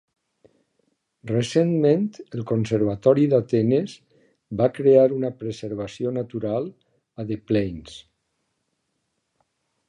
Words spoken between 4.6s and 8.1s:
va crear una preservació natural a The Plains.